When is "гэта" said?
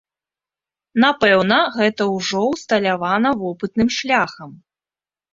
1.75-2.07